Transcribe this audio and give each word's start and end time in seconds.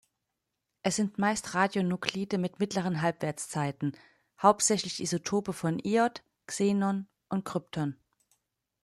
Es 0.81 0.95
sind 0.95 1.19
meist 1.19 1.53
Radionuklide 1.53 2.39
mit 2.39 2.57
mittleren 2.59 3.03
Halbwertszeiten, 3.03 3.95
hauptsächlich 4.41 4.99
Isotope 4.99 5.53
von 5.53 5.77
Iod, 5.77 6.23
Xenon 6.47 7.07
und 7.29 7.45
Krypton. 7.45 7.97